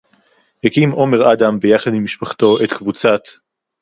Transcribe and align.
הקים 0.63 0.91
עומר 0.91 1.33
אדם 1.33 1.59
ביחד 1.59 1.93
עם 1.93 2.03
משפחתו 2.03 2.63
את 2.63 2.73
קבוצת 2.73 3.21